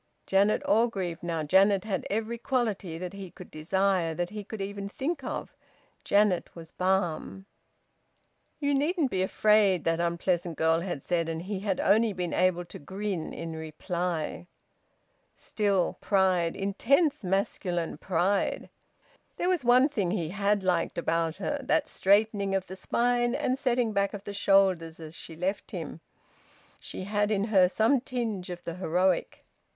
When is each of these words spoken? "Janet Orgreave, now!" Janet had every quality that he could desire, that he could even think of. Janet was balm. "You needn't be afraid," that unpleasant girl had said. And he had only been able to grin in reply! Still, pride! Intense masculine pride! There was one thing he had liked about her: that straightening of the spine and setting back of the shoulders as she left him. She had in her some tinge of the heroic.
"Janet 0.25 0.63
Orgreave, 0.65 1.21
now!" 1.21 1.43
Janet 1.43 1.83
had 1.83 2.07
every 2.09 2.39
quality 2.39 2.97
that 2.97 3.13
he 3.13 3.29
could 3.29 3.51
desire, 3.51 4.15
that 4.15 4.31
he 4.31 4.43
could 4.43 4.59
even 4.59 4.89
think 4.89 5.23
of. 5.23 5.55
Janet 6.03 6.55
was 6.55 6.71
balm. 6.71 7.45
"You 8.59 8.73
needn't 8.73 9.11
be 9.11 9.21
afraid," 9.21 9.83
that 9.83 9.99
unpleasant 9.99 10.57
girl 10.57 10.79
had 10.79 11.03
said. 11.03 11.29
And 11.29 11.43
he 11.43 11.59
had 11.59 11.79
only 11.79 12.13
been 12.13 12.33
able 12.33 12.65
to 12.65 12.79
grin 12.79 13.31
in 13.31 13.55
reply! 13.55 14.47
Still, 15.35 15.99
pride! 16.01 16.55
Intense 16.55 17.23
masculine 17.23 17.99
pride! 17.99 18.71
There 19.37 19.49
was 19.49 19.63
one 19.63 19.87
thing 19.87 20.09
he 20.09 20.29
had 20.29 20.63
liked 20.63 20.97
about 20.97 21.35
her: 21.35 21.59
that 21.61 21.87
straightening 21.87 22.55
of 22.55 22.65
the 22.65 22.75
spine 22.75 23.35
and 23.35 23.55
setting 23.55 23.93
back 23.93 24.15
of 24.15 24.23
the 24.23 24.33
shoulders 24.33 24.99
as 24.99 25.13
she 25.13 25.35
left 25.35 25.69
him. 25.69 26.01
She 26.79 27.03
had 27.03 27.29
in 27.29 27.43
her 27.53 27.69
some 27.69 28.01
tinge 28.01 28.49
of 28.49 28.63
the 28.63 28.73
heroic. 28.73 29.45